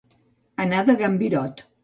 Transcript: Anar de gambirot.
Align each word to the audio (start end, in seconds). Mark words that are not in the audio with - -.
Anar 0.65 0.79
de 0.89 0.97
gambirot. 1.03 1.65